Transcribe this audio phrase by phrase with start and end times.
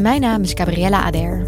[0.00, 1.46] Mijn naam is Gabriella Ader.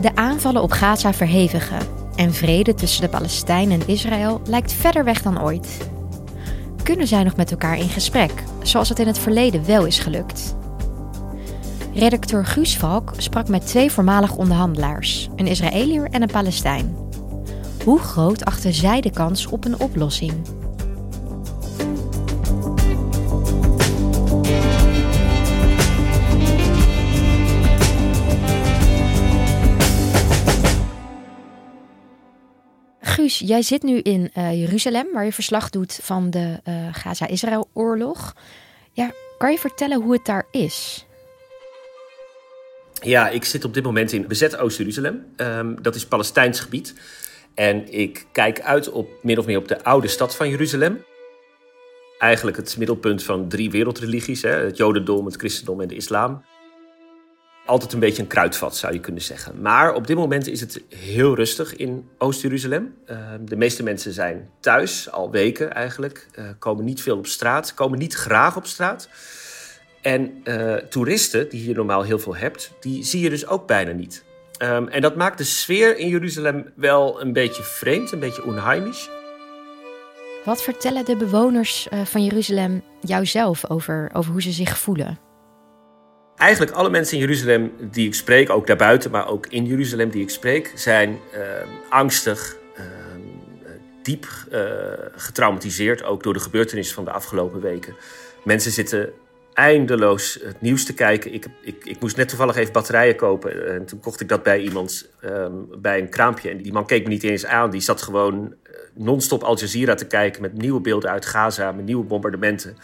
[0.00, 1.78] De aanvallen op Gaza verhevigen
[2.16, 5.90] en vrede tussen de Palestijnen en Israël lijkt verder weg dan ooit.
[6.82, 10.56] Kunnen zij nog met elkaar in gesprek, zoals het in het verleden wel is gelukt?
[11.94, 17.05] Redacteur Guus Valk sprak met twee voormalig onderhandelaars, een Israëliër en een Palestijn.
[17.86, 20.32] Hoe groot achten zij de kans op een oplossing?
[33.00, 38.34] Guus, jij zit nu in uh, Jeruzalem, waar je verslag doet van de uh, Gaza-Israël-oorlog.
[38.92, 41.06] Ja, kan je vertellen hoe het daar is?
[43.02, 45.26] Ja, ik zit op dit moment in bezet Oost-Jeruzalem.
[45.36, 46.94] Um, dat is Palestijns gebied.
[47.56, 51.04] En ik kijk uit op min of meer op de oude stad van Jeruzalem.
[52.18, 54.50] Eigenlijk het middelpunt van drie wereldreligies: hè?
[54.50, 56.44] het Jodendom, het Christendom en de Islam.
[57.66, 59.60] Altijd een beetje een kruidvat zou je kunnen zeggen.
[59.60, 62.94] Maar op dit moment is het heel rustig in Oost-Jeruzalem.
[63.06, 66.26] Ehm, de meeste mensen zijn thuis, al weken eigenlijk.
[66.38, 69.08] Uh, komen niet veel op straat, komen niet graag op straat.
[70.02, 73.92] En uh, toeristen, die je normaal heel veel hebt, die zie je dus ook bijna
[73.92, 74.24] niet.
[74.62, 79.10] Um, en dat maakt de sfeer in Jeruzalem wel een beetje vreemd, een beetje onheimisch.
[80.44, 85.18] Wat vertellen de bewoners uh, van Jeruzalem jou zelf over, over hoe ze zich voelen?
[86.36, 90.22] Eigenlijk alle mensen in Jeruzalem die ik spreek, ook daarbuiten, maar ook in Jeruzalem die
[90.22, 91.40] ik spreek, zijn uh,
[91.88, 92.84] angstig, uh,
[94.02, 94.62] diep uh,
[95.16, 97.96] getraumatiseerd, ook door de gebeurtenissen van de afgelopen weken.
[98.44, 99.12] Mensen zitten
[99.56, 101.32] eindeloos het nieuws te kijken.
[101.32, 103.74] Ik, ik, ik moest net toevallig even batterijen kopen.
[103.74, 106.50] En toen kocht ik dat bij iemand, um, bij een kraampje.
[106.50, 107.70] En die man keek me niet eens aan.
[107.70, 108.54] Die zat gewoon
[108.94, 112.76] non-stop Al Jazeera te kijken met nieuwe beelden uit Gaza, met nieuwe bombardementen.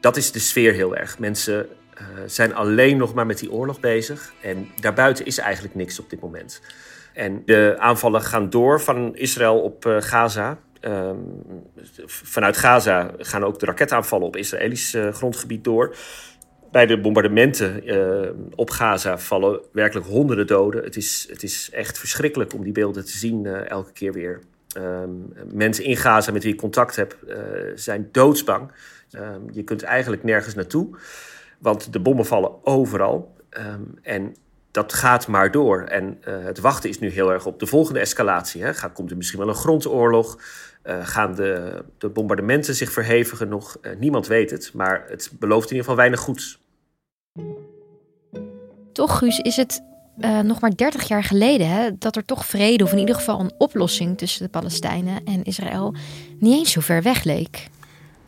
[0.00, 1.18] Dat is de sfeer heel erg.
[1.18, 4.32] Mensen uh, zijn alleen nog maar met die oorlog bezig.
[4.42, 6.60] En daarbuiten is eigenlijk niks op dit moment.
[7.12, 10.58] En de aanvallen gaan door van Israël op Gaza.
[10.84, 11.42] Um,
[12.06, 15.96] vanuit Gaza gaan ook de raketaanvallen op Israëlisch uh, grondgebied door.
[16.70, 20.84] Bij de bombardementen uh, op Gaza vallen werkelijk honderden doden.
[20.84, 24.40] Het is, het is echt verschrikkelijk om die beelden te zien uh, elke keer weer.
[24.76, 27.16] Um, mensen in Gaza met wie ik contact heb
[27.74, 28.72] zijn doodsbang.
[29.52, 30.96] Je kunt eigenlijk nergens naartoe,
[31.58, 33.36] want de bommen vallen overal.
[34.02, 34.34] en
[34.72, 35.82] dat gaat maar door.
[35.82, 38.62] En uh, het wachten is nu heel erg op de volgende escalatie.
[38.62, 38.74] Hè.
[38.74, 40.38] Gaat, komt er misschien wel een grondoorlog?
[40.84, 43.76] Uh, gaan de, de, bombardementen zich verhevigen nog?
[43.82, 46.60] Uh, niemand weet het, maar het belooft in ieder geval weinig goeds.
[48.92, 49.82] Toch, Guus, is het
[50.42, 53.52] nog maar 30 jaar geleden hè, dat er toch vrede, of in ieder geval een
[53.58, 55.94] oplossing tussen de Palestijnen en Israël,
[56.38, 57.68] niet eens zo ver weg leek.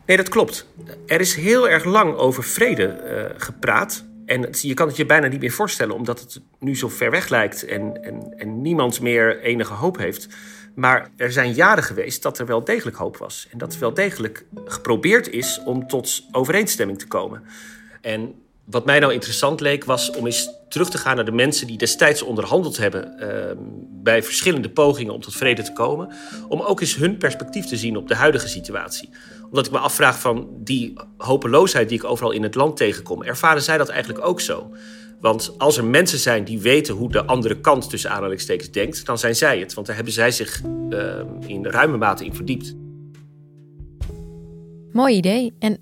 [0.05, 0.67] Nee, dat klopt.
[1.05, 4.05] Er is heel erg lang over vrede gepraat.
[4.25, 7.29] En je kan het je bijna niet meer voorstellen, omdat het nu zo ver weg
[7.29, 10.27] lijkt en, en, en niemand meer enige hoop heeft.
[10.75, 13.47] Maar er zijn jaren geweest dat er wel degelijk hoop was.
[13.51, 17.43] En dat wel degelijk geprobeerd is om tot overeenstemming te komen.
[18.01, 21.67] En wat mij nou interessant leek, was om eens terug te gaan naar de mensen
[21.67, 23.27] die destijds onderhandeld hebben uh,
[24.03, 26.09] bij verschillende pogingen om tot vrede te komen.
[26.47, 29.09] Om ook eens hun perspectief te zien op de huidige situatie.
[29.45, 33.61] Omdat ik me afvraag van die hopeloosheid die ik overal in het land tegenkom, ervaren
[33.61, 34.71] zij dat eigenlijk ook zo?
[35.19, 39.17] Want als er mensen zijn die weten hoe de andere kant tussen aanhalingstekens denkt, dan
[39.17, 39.73] zijn zij het.
[39.73, 41.15] Want daar hebben zij zich uh,
[41.47, 42.75] in ruime mate in verdiept.
[44.91, 45.53] Mooi idee.
[45.59, 45.77] En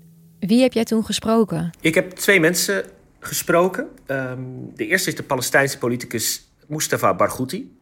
[0.46, 1.70] wie heb jij toen gesproken?
[1.80, 2.84] Ik heb twee mensen
[3.20, 3.88] gesproken.
[4.06, 7.78] Um, de eerste is de Palestijnse politicus Mustafa Barghouti.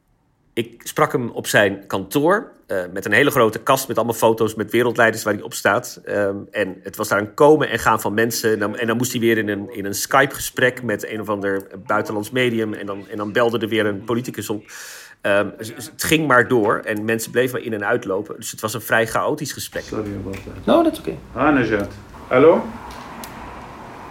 [0.52, 4.54] Ik sprak hem op zijn kantoor uh, met een hele grote kast met allemaal foto's
[4.54, 6.00] met wereldleiders waar hij op staat.
[6.08, 8.52] Um, en het was daar een komen en gaan van mensen.
[8.52, 11.28] En dan, en dan moest hij weer in een, in een Skype-gesprek met een of
[11.28, 12.74] ander buitenlands medium.
[12.74, 14.64] En dan, en dan belde er weer een politicus op.
[15.22, 18.36] Um, het ging maar door en mensen bleven maar in en uitlopen.
[18.36, 19.82] Dus het was een vrij chaotisch gesprek.
[19.82, 20.66] Sorry about that.
[20.66, 21.18] No, that's okay.
[21.32, 21.92] Ah, Najat.
[22.32, 22.64] Hallo?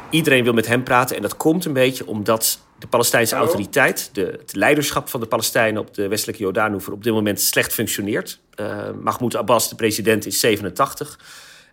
[0.10, 4.36] Iedereen wil met hem praten en dat komt een beetje omdat de Palestijnse autoriteit, de,
[4.40, 8.40] het leiderschap van de Palestijnen op de westelijke Jordaanhoever, op dit moment slecht functioneert.
[8.56, 11.20] Uh, Mahmoud Abbas, de president, is 87.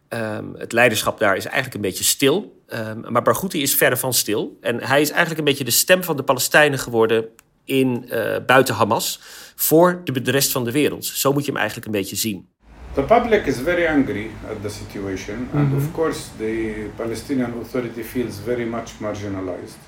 [0.09, 2.63] Um, het leiderschap daar is eigenlijk een beetje stil.
[2.69, 4.59] Um, maar Barghouti is verder van stil.
[4.61, 7.29] En hij is eigenlijk een beetje de stem van de Palestijnen geworden
[7.65, 9.21] in, uh, buiten Hamas
[9.55, 11.05] voor de, de rest van de wereld.
[11.05, 12.49] Zo moet je hem eigenlijk een beetje zien.
[12.99, 15.59] The public is very angry at the situation, mm -hmm.
[15.59, 19.79] and of course, the Palestinian Authority feels very much marginalized.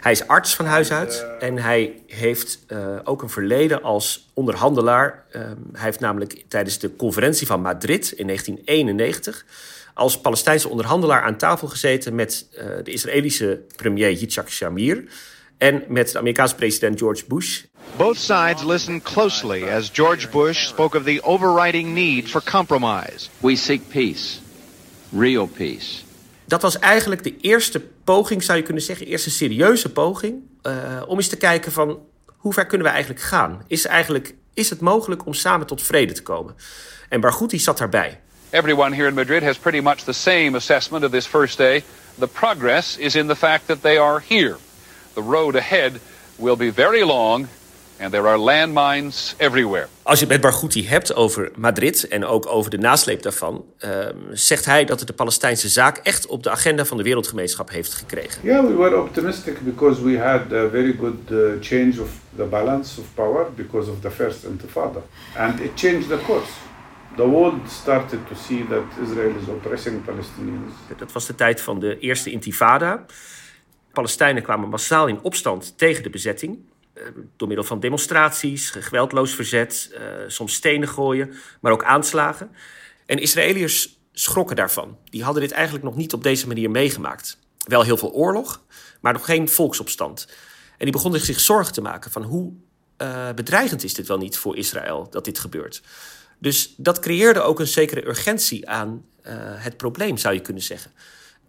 [0.00, 5.24] Hij is arts van huis uit en hij heeft uh, ook een verleden als onderhandelaar.
[5.32, 9.44] Uh, hij heeft namelijk tijdens de conferentie van Madrid in 1991
[9.94, 15.04] als Palestijnse onderhandelaar aan tafel gezeten met uh, de Israëlische premier Yitzhak Shamir
[15.58, 17.62] en met de Amerikaanse president George Bush.
[17.96, 23.28] Both sides listened closely as George Bush spoke of the overriding need for compromise.
[23.40, 24.38] We seek peace,
[25.12, 26.04] real peace.
[26.44, 31.16] Dat was eigenlijk de eerste poging, zou je kunnen zeggen, eerste serieuze poging, uh, om
[31.16, 31.98] eens te kijken van
[32.36, 33.62] hoe ver kunnen we eigenlijk gaan?
[33.66, 36.54] Is, eigenlijk, is het mogelijk om samen tot vrede te komen?
[37.08, 38.20] En Barghouti zat daarbij.
[38.50, 41.84] Everyone here in Madrid has pretty much the same assessment of this first day.
[42.18, 44.56] The progress is in the fact that they are here.
[45.16, 45.92] The road ahead
[46.36, 47.46] will be very long
[48.00, 49.86] and there are landmines everywhere.
[50.02, 54.06] Als je het met Barghouti hebt over Madrid en ook over de nasleep daarvan, uh,
[54.30, 57.94] zegt hij dat het de Palestijnse zaak echt op de agenda van de wereldgemeenschap heeft
[57.94, 58.42] gekregen.
[58.42, 63.00] Yeah, we were optimistic because we had a very good uh, change of the balance
[63.00, 65.00] of power because of the first intifada.
[65.36, 66.50] And it changed the course.
[67.16, 70.72] The world started to see that Israel is oppressing Palestinians.
[70.98, 73.04] Dat was de tijd van de eerste intifada.
[73.96, 76.58] Palestijnen kwamen massaal in opstand tegen de bezetting.
[76.94, 77.02] Uh,
[77.36, 82.50] door middel van demonstraties, geweldloos verzet, uh, soms stenen gooien, maar ook aanslagen.
[83.06, 84.98] En Israëliërs schrokken daarvan.
[85.04, 87.38] Die hadden dit eigenlijk nog niet op deze manier meegemaakt.
[87.66, 88.62] Wel heel veel oorlog,
[89.00, 90.26] maar nog geen volksopstand.
[90.70, 92.52] En die begonnen zich zorgen te maken van hoe
[93.02, 95.82] uh, bedreigend is dit wel niet voor Israël dat dit gebeurt.
[96.38, 99.04] Dus dat creëerde ook een zekere urgentie aan
[99.56, 100.90] het probleem, zou je kunnen zeggen.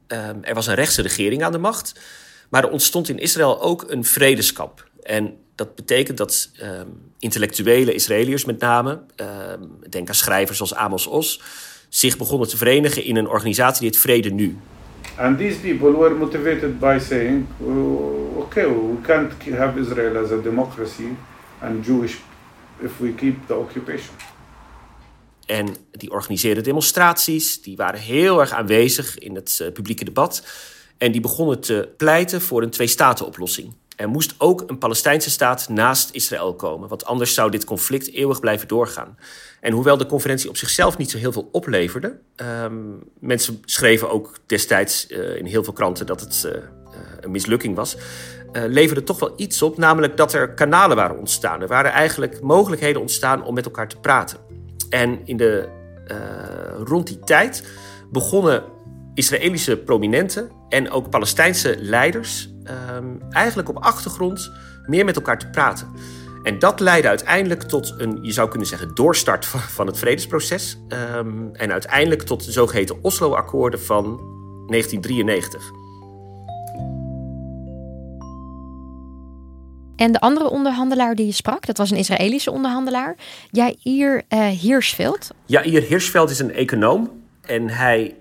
[0.08, 2.00] Um, er was een rechtse regering aan de macht.
[2.50, 4.90] Maar er ontstond in Israël ook een vredeskamp.
[5.04, 11.08] En dat betekent dat um, intellectuele Israëliërs met name, um, denk aan schrijvers als Amos
[11.08, 11.42] Os,
[11.90, 14.58] zich begonnen te verenigen in een organisatie die het Vrede Nu.
[15.16, 20.42] And these people were motivated by saying, oh, okay, we can't have Israel as a
[20.42, 21.16] democracy
[21.60, 22.16] and Jewish
[22.82, 24.16] if we keep the occupation.
[25.46, 30.44] En die organiseerden demonstraties, die waren heel erg aanwezig in het uh, publieke debat.
[30.98, 33.74] En die begonnen te pleiten voor een twee-staten-oplossing.
[33.96, 38.40] Er moest ook een Palestijnse staat naast Israël komen, want anders zou dit conflict eeuwig
[38.40, 39.18] blijven doorgaan.
[39.62, 44.38] En hoewel de conferentie op zichzelf niet zo heel veel opleverde, um, mensen schreven ook
[44.46, 46.52] destijds uh, in heel veel kranten dat het uh,
[47.20, 51.62] een mislukking was, uh, leverde toch wel iets op, namelijk dat er kanalen waren ontstaan.
[51.62, 54.38] Er waren eigenlijk mogelijkheden ontstaan om met elkaar te praten.
[54.90, 55.70] En in de,
[56.84, 57.64] rond die tijd
[58.12, 58.64] begonnen
[59.18, 62.50] Israëlische prominenten en ook Palestijnse leiders
[62.95, 64.52] um, eigenlijk op achtergrond
[64.86, 65.88] meer met elkaar te praten.
[66.44, 70.78] En dat leidde uiteindelijk tot een, je zou kunnen zeggen, doorstart van, van het vredesproces.
[71.16, 74.04] Um, en uiteindelijk tot de zogeheten Oslo-akkoorden van
[74.68, 75.71] 1993.
[79.95, 83.16] En de andere onderhandelaar die je sprak, dat was een Israëlische onderhandelaar,
[83.52, 85.30] Jair uh, Hirschfeld.
[85.45, 88.16] Jair Hirschfeld is een econoom en hij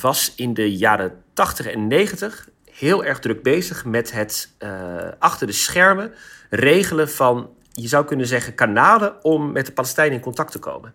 [0.00, 5.46] was in de jaren 80 en 90 heel erg druk bezig met het uh, achter
[5.46, 6.12] de schermen
[6.50, 10.94] regelen van, je zou kunnen zeggen, kanalen om met de Palestijnen in contact te komen.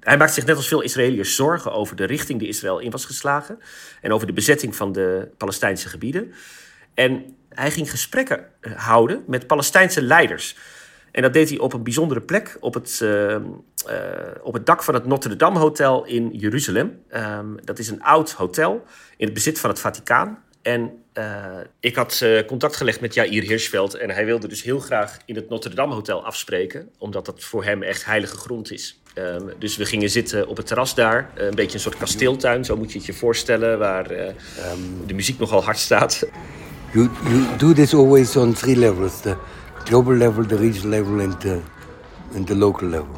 [0.00, 3.04] Hij maakt zich net als veel Israëliërs zorgen over de richting die Israël in was
[3.04, 3.58] geslagen
[4.00, 6.32] en over de bezetting van de Palestijnse gebieden.
[6.94, 10.56] En hij ging gesprekken eh, houden met Palestijnse leiders.
[11.12, 13.38] En dat deed hij op een bijzondere plek, op het, uh, uh,
[14.42, 17.02] op het dak van het Notre Dame Hotel in Jeruzalem.
[17.16, 18.82] Um, dat is een oud hotel
[19.16, 20.38] in het bezit van het Vaticaan.
[20.62, 21.24] En uh,
[21.80, 23.94] ik had contact gelegd met Jair Hirschveld.
[23.94, 27.64] En hij wilde dus heel graag in het Notre Dame Hotel afspreken, omdat dat voor
[27.64, 29.00] hem echt heilige grond is.
[29.18, 32.76] Um, dus we gingen zitten op het terras daar, een beetje een soort kasteeltuin, zo
[32.76, 34.26] moet je het je voorstellen, waar um,
[35.06, 36.26] de muziek nogal hard staat.
[36.92, 39.20] You, you do this always on three levels.
[39.20, 39.36] The
[39.84, 41.20] global level, the regional level
[42.34, 43.08] in the local level.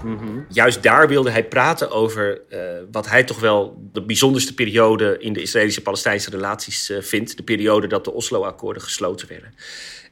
[0.49, 2.59] Juist daar wilde hij praten over uh,
[2.90, 7.37] wat hij toch wel de bijzonderste periode in de Israëlische-Palestijnse relaties uh, vindt.
[7.37, 9.54] De periode dat de Oslo-akkoorden gesloten werden.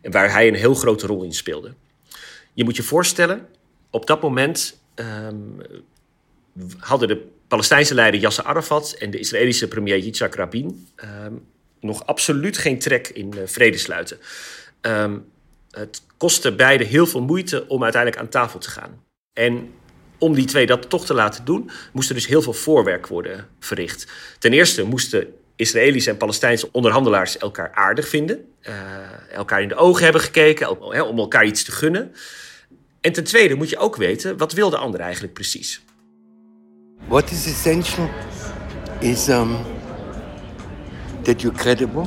[0.01, 1.75] En waar hij een heel grote rol in speelde.
[2.53, 3.49] Je moet je voorstellen,
[3.91, 5.57] op dat moment um,
[6.79, 10.89] hadden de Palestijnse leider Yasser Arafat en de Israëlische premier Yitzhak Rabin
[11.27, 11.45] um,
[11.81, 14.19] nog absoluut geen trek in uh, vrede sluiten.
[14.81, 15.25] Um,
[15.73, 19.05] het kostte beide heel veel moeite om uiteindelijk aan tafel te gaan.
[19.33, 19.71] En
[20.19, 23.49] om die twee dat toch te laten doen, moest er dus heel veel voorwerk worden
[23.59, 24.07] verricht.
[24.39, 28.75] Ten eerste moesten Israëlische en Palestijnse onderhandelaars elkaar aardig vinden, uh,
[29.33, 32.13] elkaar in de ogen hebben gekeken, om elkaar iets te gunnen.
[33.01, 35.83] En ten tweede moet je ook weten, wat wil de ander eigenlijk precies?
[37.09, 38.11] What is essential
[39.01, 39.57] is um,
[41.23, 42.07] that you're credible,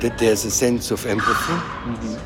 [0.00, 1.52] that there's a sense of empathy.
[1.86, 2.16] Mm -hmm.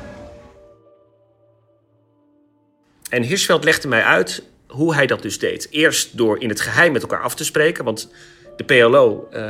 [3.08, 5.66] En Hirschfeld legde mij uit hoe hij dat dus deed.
[5.70, 8.10] Eerst door in het geheim met elkaar af te spreken, want
[8.56, 9.40] de PLO uh,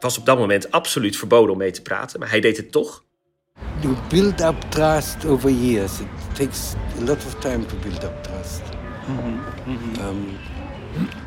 [0.00, 3.04] was op dat moment absoluut verboden om mee te praten, maar hij deed het toch.
[3.80, 6.00] You build up trust over years.
[6.00, 8.62] It takes a lot of time to build up trust.
[9.06, 9.40] Mm -hmm.
[9.66, 10.06] Mm -hmm.
[10.06, 10.38] Um,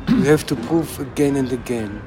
[0.06, 2.00] you have to prove again and again.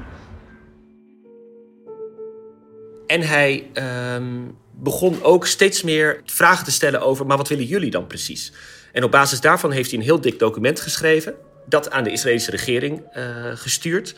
[3.12, 3.66] En hij
[4.14, 8.52] um, begon ook steeds meer vragen te stellen over, maar wat willen jullie dan precies?
[8.92, 11.34] En op basis daarvan heeft hij een heel dik document geschreven,
[11.66, 14.14] dat aan de Israëlische regering uh, gestuurd,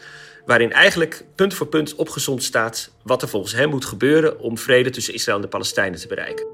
[0.46, 4.90] waarin eigenlijk punt voor punt opgezond staat wat er volgens hem moet gebeuren om vrede
[4.90, 6.46] tussen Israël en de Palestijnen te bereiken.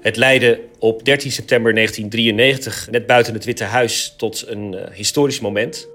[0.00, 5.40] Het leidde op 13 september 1993, net buiten het Witte Huis, tot een uh, historisch
[5.40, 5.88] moment.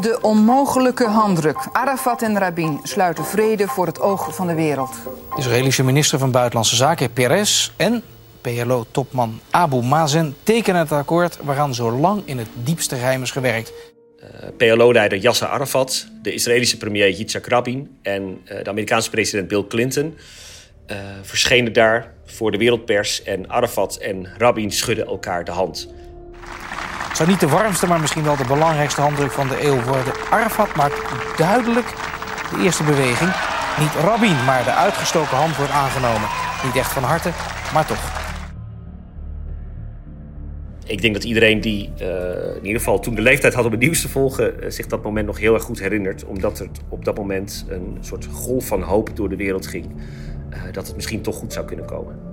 [0.00, 1.68] De onmogelijke handdruk.
[1.72, 4.96] Arafat en Rabin sluiten vrede voor het oog van de wereld.
[5.36, 8.02] Israëlische minister van Buitenlandse Zaken Peres en
[8.40, 13.72] PLO-topman Abu Mazen tekenen het akkoord waaraan zo lang in het diepste geheim is gewerkt.
[14.20, 14.26] Uh,
[14.56, 20.16] PLO-leider Yasser Arafat, de Israëlische premier Yitzhak Rabin en uh, de Amerikaanse president Bill Clinton
[20.86, 25.88] uh, verschenen daar voor de wereldpers en Arafat en Rabin schudden elkaar de hand.
[27.18, 30.12] Zou niet de warmste, maar misschien wel de belangrijkste handdruk van de eeuw worden.
[30.30, 30.94] Arafat maakt
[31.36, 31.86] duidelijk
[32.50, 33.30] de eerste beweging.
[33.78, 36.28] Niet Rabin, maar de uitgestoken hand wordt aangenomen.
[36.64, 37.30] Niet echt van harte,
[37.72, 37.98] maar toch.
[40.86, 42.06] Ik denk dat iedereen die uh,
[42.56, 45.02] in ieder geval toen de leeftijd had om het nieuws te volgen, uh, zich dat
[45.02, 46.24] moment nog heel erg goed herinnert.
[46.24, 49.86] Omdat er op dat moment een soort golf van hoop door de wereld ging.
[50.50, 52.27] Uh, dat het misschien toch goed zou kunnen komen.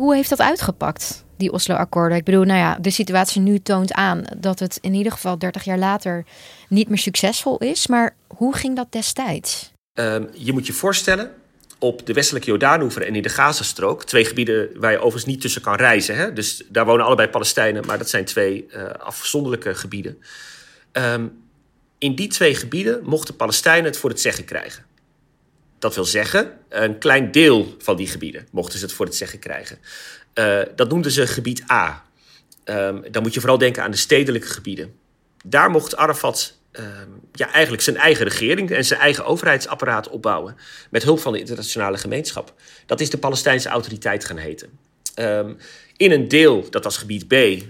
[0.00, 2.18] Hoe heeft dat uitgepakt, die Oslo-akkoorden?
[2.18, 5.64] Ik bedoel, nou ja, de situatie nu toont aan dat het in ieder geval 30
[5.64, 6.24] jaar later
[6.68, 7.86] niet meer succesvol is.
[7.86, 9.72] Maar hoe ging dat destijds?
[9.92, 11.30] Ehm, je moet je voorstellen,
[11.78, 14.04] op de westelijke Jordaanoever en in de Gazastrook.
[14.04, 16.16] Twee gebieden waar je overigens niet tussen kan reizen.
[16.16, 16.32] Hè?
[16.32, 20.18] Dus daar wonen allebei Palestijnen, maar dat zijn twee uh, afzonderlijke gebieden.
[20.92, 21.42] Um,
[21.98, 24.84] in die twee gebieden mochten Palestijnen het voor het zeggen krijgen.
[25.80, 29.38] Dat wil zeggen, een klein deel van die gebieden mochten ze het voor het zeggen
[29.38, 29.78] krijgen.
[30.34, 32.04] Uh, dat noemden ze gebied A.
[32.64, 34.94] Um, dan moet je vooral denken aan de stedelijke gebieden.
[35.44, 36.84] Daar mocht Arafat uh,
[37.32, 40.56] ja, eigenlijk zijn eigen regering en zijn eigen overheidsapparaat opbouwen.
[40.90, 42.54] Met hulp van de internationale gemeenschap.
[42.86, 44.78] Dat is de Palestijnse autoriteit gaan heten.
[45.16, 45.56] Um,
[45.96, 47.60] in een deel, dat was gebied B, uh,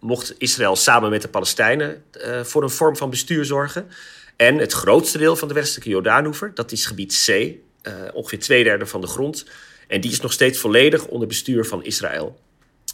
[0.00, 3.88] mocht Israël samen met de Palestijnen uh, voor een vorm van bestuur zorgen.
[4.36, 8.64] En het grootste deel van de westelijke Jordaanoever, dat is gebied C, uh, ongeveer twee
[8.64, 9.46] derde van de grond.
[9.88, 12.38] En die is nog steeds volledig onder bestuur van Israël.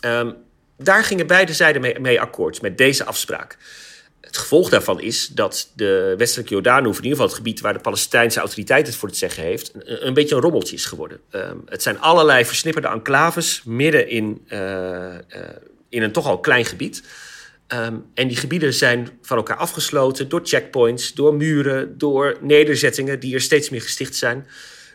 [0.05, 0.37] Um,
[0.77, 3.57] daar gingen beide zijden mee, akkoord met deze afspraak.
[4.21, 7.79] Het gevolg daarvan is dat de westelijke Jordaanoever, in ieder geval het gebied waar de
[7.79, 11.21] Palestijnse autoriteit het voor het zeggen heeft, een, beetje een rommeltje is geworden.
[11.31, 15.15] Um, het zijn allerlei versnipperde enclaves midden in, uh, uh,
[15.89, 17.03] in een toch al klein gebied.
[17.73, 23.35] Um, en die gebieden zijn van elkaar afgesloten door checkpoints, door muren, door nederzettingen die
[23.35, 24.47] er steeds meer gesticht zijn.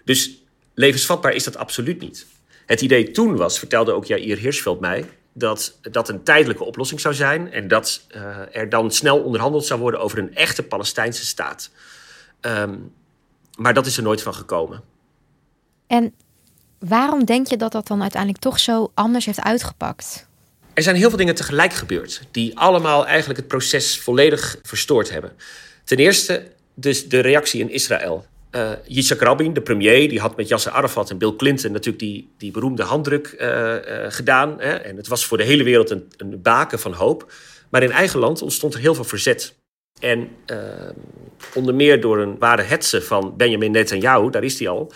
[0.03, 2.25] Dus levensvatbaar is dat absoluut niet.
[2.65, 7.13] Het idee toen was, vertelde ook Jair Hirschveld mij, dat dat een tijdelijke oplossing zou
[7.13, 11.69] zijn en dat uh, er dan snel onderhandeld zou worden over een echte Palestijnse staat.
[12.41, 12.93] Um,
[13.57, 14.83] maar dat is er nooit van gekomen.
[15.87, 16.13] En
[16.79, 20.27] waarom denk je dat dat dan uiteindelijk toch zo anders heeft uitgepakt?
[20.75, 25.31] Er zijn heel veel dingen tegelijk gebeurd, die allemaal eigenlijk het proces volledig verstoord hebben.
[25.83, 28.25] Ten eerste dus de reactie in Israël.
[28.51, 32.29] Uh, Yitzhak Rabin, de premier, die had met Yasser Arafat en Bill Clinton natuurlijk die,
[32.37, 34.59] die beroemde handdruk uh, uh, gedaan.
[34.59, 34.73] Hè?
[34.73, 37.31] En het was voor de hele wereld een, een baken van hoop.
[37.69, 39.55] Maar in eigen land ontstond er heel veel verzet.
[39.99, 40.29] En
[41.53, 44.91] onder meer door een ware hetze van Benjamin Netanyahu, daar is hij al,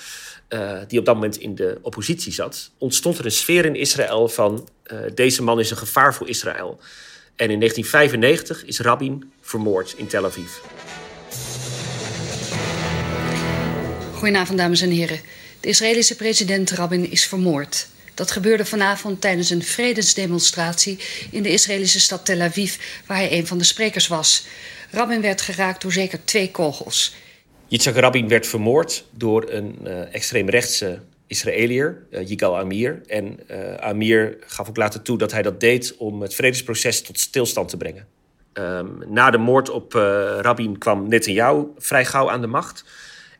[0.49, 4.29] uh, die op dat moment in de oppositie zat, ontstond er een sfeer in Israël
[4.29, 6.79] van uh, deze man is een gevaar voor Israël.
[7.35, 10.51] En in 1995 is Rabin vermoord in Tel Aviv.
[14.13, 15.19] Goedenavond, dames en heren.
[15.59, 17.87] De Israëlische president Rabin is vermoord.
[18.13, 20.99] Dat gebeurde vanavond tijdens een vredesdemonstratie
[21.31, 22.75] in de Israëlische stad Tel Aviv,
[23.05, 24.45] waar hij een van de sprekers was.
[24.91, 27.13] Rabin werd geraakt door zeker twee kogels.
[27.69, 33.01] Yitzhak Rabin werd vermoord door een uh, extreemrechtse Israëliër, uh, Yigal Amir.
[33.07, 37.19] En uh, Amir gaf ook later toe dat hij dat deed om het vredesproces tot
[37.19, 38.07] stilstand te brengen.
[38.53, 39.93] Um, na de moord op
[40.41, 42.83] Rabin kwam Netanyahu vrij gauw aan de macht.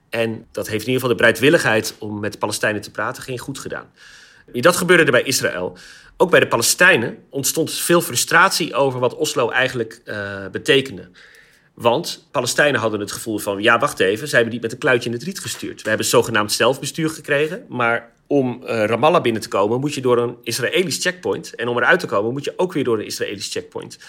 [0.10, 3.38] En dat heeft in ieder geval de bereidwilligheid om met de Palestijnen te praten geen
[3.38, 3.92] goed gedaan.
[4.52, 5.78] Dat gebeurde bij Israël.
[6.18, 11.10] Ook bij de Palestijnen ontstond veel frustratie over wat Oslo eigenlijk uh, betekende.
[11.82, 15.10] Want Palestijnen hadden het gevoel van: ja, wacht even, ze hebben niet met een kluitje
[15.10, 15.82] in het riet gestuurd.
[15.82, 20.18] We hebben zogenaamd zelfbestuur gekregen, maar om uh, Ramallah binnen te komen moet je door
[20.18, 21.56] een Israëlisch checkpoint.
[21.56, 24.00] En om eruit te komen moet je ook weer door een Israëlisch checkpoint.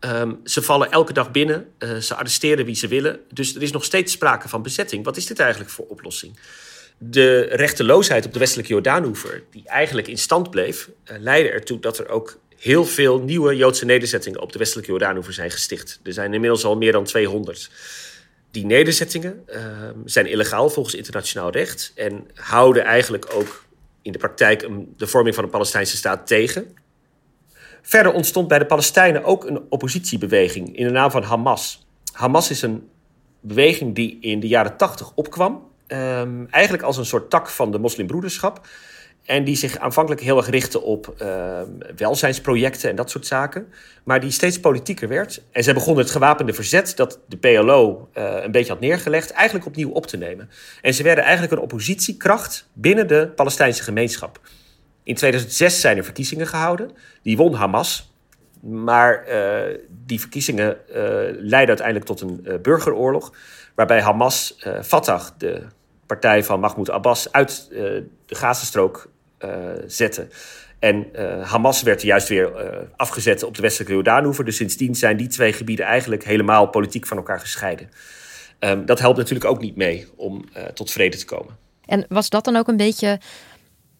[0.00, 3.20] Um, ze vallen elke dag binnen, uh, ze arresteren wie ze willen.
[3.30, 5.04] Dus er is nog steeds sprake van bezetting.
[5.04, 6.38] Wat is dit eigenlijk voor oplossing?
[6.98, 11.98] De rechteloosheid op de westelijke Jordaanoever, die eigenlijk in stand bleef, uh, leidde ertoe dat
[11.98, 16.00] er ook heel veel nieuwe Joodse nederzettingen op de westelijke Jordaanoever zijn gesticht.
[16.02, 17.70] Er zijn inmiddels al meer dan 200.
[18.50, 19.58] Die nederzettingen uh,
[20.04, 23.64] zijn illegaal volgens internationaal recht en houden eigenlijk ook
[24.02, 26.76] in de praktijk de vorming van een Palestijnse staat tegen.
[27.82, 31.86] Verder ontstond bij de Palestijnen ook een oppositiebeweging in de naam van Hamas.
[32.12, 32.88] Hamas is een
[33.40, 37.78] beweging die in de jaren 80 opkwam, um, eigenlijk als een soort tak van de
[37.78, 38.66] moslimbroederschap.
[39.24, 41.60] En die zich aanvankelijk heel erg richtte op uh,
[41.96, 43.72] welzijnsprojecten en dat soort zaken.
[44.02, 45.42] Maar die steeds politieker werd.
[45.52, 49.66] En zij begonnen het gewapende verzet dat de PLO uh, een beetje had neergelegd, eigenlijk
[49.66, 50.50] opnieuw op te nemen.
[50.80, 54.40] En ze werden eigenlijk een oppositiekracht binnen de Palestijnse gemeenschap.
[55.02, 56.90] In 2006 zijn er verkiezingen gehouden.
[57.22, 58.12] Die won Hamas.
[58.60, 60.94] Maar uh, die verkiezingen uh,
[61.30, 63.32] leidden uiteindelijk tot een uh, burgeroorlog.
[63.74, 65.62] Waarbij Hamas Fatah, de
[66.06, 69.08] partij van Mahmoud Abbas, uit de Gazastrook
[69.86, 70.26] zette.
[70.78, 71.06] En
[71.42, 72.50] Hamas werd juist weer
[72.96, 74.44] afgezet op de westelijke Jordaanoever.
[74.44, 77.90] Dus sindsdien zijn die twee gebieden eigenlijk helemaal politiek van elkaar gescheiden.
[78.60, 81.56] Um, dat helpt natuurlijk ook niet mee om tot vrede te komen.
[81.86, 83.20] En was dat dan ook een beetje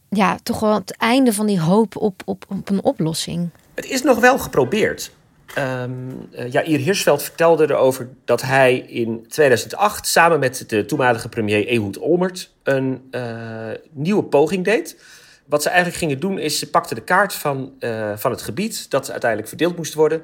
[0.09, 3.51] ja, toch wel het einde van die hoop op, op, op een oplossing.
[3.75, 5.11] Het is nog wel geprobeerd.
[5.59, 11.99] Um, Jair Hirschveld vertelde erover dat hij in 2008 samen met de toenmalige premier Ehud
[11.99, 13.11] Olmert een
[13.93, 14.97] nieuwe poging deed.
[15.47, 18.91] Wat ze eigenlijk gingen doen is, ze pakten de kaart van, uh, van het gebied
[18.91, 20.23] dat uiteindelijk verdeeld moest worden.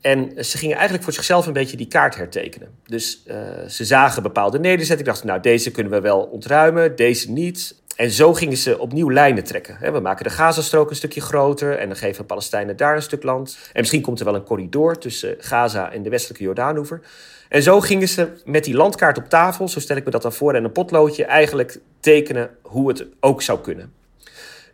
[0.00, 2.68] En ze gingen eigenlijk voor zichzelf een beetje die kaart hertekenen.
[2.86, 3.22] Dus
[3.68, 5.12] ze zagen bepaalde nederzettingen.
[5.12, 7.80] dachten, nou, deze kunnen we wel ontruimen, deze niet.
[8.00, 9.92] En zo gingen ze opnieuw lijnen trekken.
[9.92, 13.58] We maken de Gazastrook een stukje groter en dan geven Palestijnen daar een stuk land.
[13.72, 17.00] En misschien komt er wel een corridor tussen Gaza en de westelijke Jordaanoever.
[17.48, 20.32] En zo gingen ze met die landkaart op tafel, zo stel ik me dat dan
[20.32, 23.92] voor, en een potloodje eigenlijk tekenen hoe het ook zou kunnen.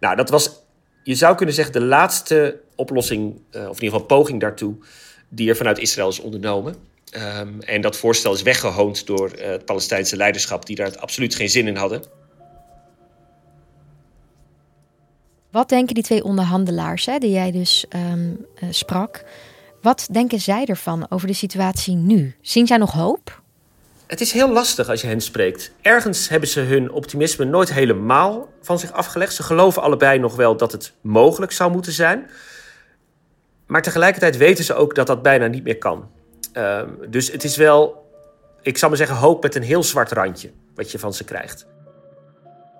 [0.00, 0.50] Nou, dat was,
[1.02, 4.74] je zou kunnen zeggen, de laatste oplossing, of in ieder geval poging daartoe,
[5.28, 6.74] die er vanuit Israël is ondernomen.
[7.38, 11.48] Um, en dat voorstel is weggehoond door uh, het Palestijnse leiderschap, die daar absoluut geen
[11.48, 12.02] zin in hadden.
[15.50, 19.24] Wat denken die twee onderhandelaars, hè, die jij dus um, uh, sprak,
[19.82, 22.36] wat denken zij ervan over de situatie nu?
[22.40, 23.42] Zien zij nog hoop?
[24.06, 25.72] Het is heel lastig als je hen spreekt.
[25.82, 29.34] Ergens hebben ze hun optimisme nooit helemaal van zich afgelegd.
[29.34, 32.30] Ze geloven allebei nog wel dat het mogelijk zou moeten zijn.
[33.66, 36.10] Maar tegelijkertijd weten ze ook dat dat bijna niet meer kan.
[36.52, 38.10] Um, dus het is wel,
[38.62, 41.66] ik zou maar zeggen, hoop met een heel zwart randje wat je van ze krijgt.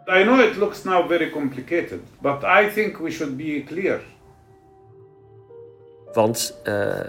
[0.09, 4.01] I know it looks now very complicated, but I think we should be clear.
[6.13, 7.01] Want uh,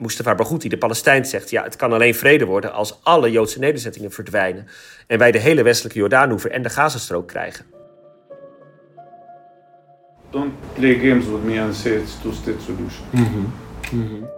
[0.00, 1.50] Mustafa Barghouti, de Palestijn, zegt...
[1.50, 4.66] ja, het kan alleen vrede worden als alle Joodse nederzettingen verdwijnen...
[5.06, 7.64] en wij de hele westelijke Jordaanoever en de Gazastrook krijgen.
[10.30, 13.04] Don't play games with me and say it's two-state solution.
[13.10, 13.52] Mm -hmm.
[13.90, 14.28] Mm -hmm.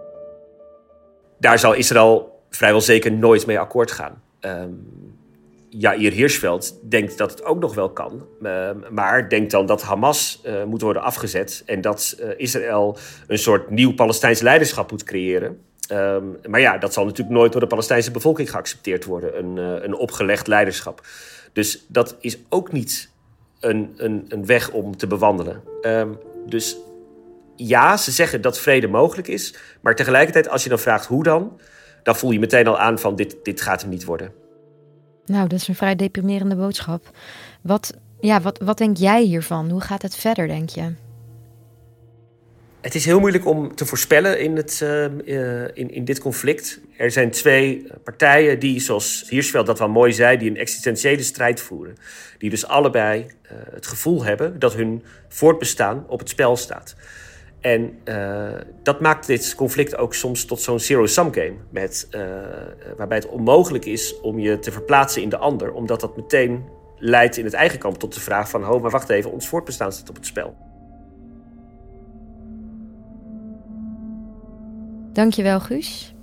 [1.38, 4.22] Daar zal Israël vrijwel zeker nooit mee akkoord gaan.
[4.40, 5.01] Um,
[5.78, 8.26] Jair Hirschveld denkt dat het ook nog wel kan.
[8.42, 11.62] Uh, maar denkt dan dat Hamas uh, moet worden afgezet.
[11.66, 15.61] En dat uh, Israël een soort nieuw Palestijns leiderschap moet creëren.
[15.92, 19.38] Um, maar ja, dat zal natuurlijk nooit door de Palestijnse bevolking geaccepteerd worden.
[19.38, 21.06] Een, een opgelegd leiderschap.
[21.52, 23.11] Dus dat is ook niet
[23.61, 25.62] een, een, een weg om te bewandelen.
[25.82, 26.76] Um, dus
[27.56, 29.54] ja, ze zeggen dat vrede mogelijk is.
[29.80, 31.61] Maar tegelijkertijd, als je dan vraagt hoe dan
[32.02, 34.41] dan voel je meteen al aan van dit, dit gaat hem niet worden.
[35.26, 37.11] Nou, dat is een vrij deprimerende boodschap.
[37.61, 39.70] Wat, ja, wat, wat denk jij hiervan?
[39.70, 40.92] Hoe gaat het verder, denk je?
[42.80, 45.04] Het is heel moeilijk om te voorspellen in, het, uh,
[45.74, 46.80] in, in dit conflict.
[46.96, 51.61] Er zijn twee partijen die, zoals Hirschfeld dat wel mooi zei, die een existentiële strijd
[51.61, 51.96] voeren.
[52.38, 56.94] Die dus allebei uh, het gevoel hebben dat hun voortbestaan op het spel staat.
[57.62, 61.55] En uh, dat maakt dit conflict ook soms tot zo'n zero-sum game.
[61.70, 62.09] Met,
[62.96, 65.72] waarbij het onmogelijk is om je te verplaatsen in de ander.
[65.72, 66.64] Omdat dat meteen
[66.96, 68.68] leidt in het eigen kamp tot de vraag van...
[68.68, 70.57] oh, maar wacht even, ons voortbestaan staat op het spel.
[75.12, 76.14] Dankjewel, Guus.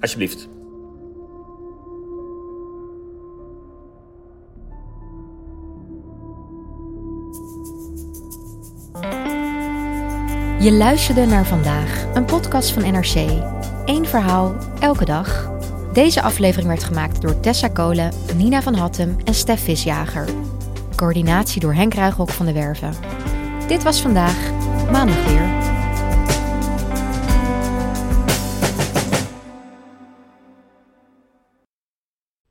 [0.00, 0.48] Alsjeblieft.
[10.60, 13.14] Je luisterde naar vandaag, een podcast van NRC.
[13.84, 15.50] Eén verhaal, elke dag.
[15.92, 20.28] Deze aflevering werd gemaakt door Tessa Kolen, Nina van Hattem en Stef Visjager.
[20.94, 22.94] Coördinatie door Henk Ruigrok van de Werven.
[23.66, 24.50] Dit was vandaag,
[24.90, 25.48] maandag weer.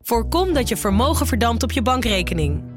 [0.04, 2.77] Voorkom dat je vermogen verdampt op je bankrekening.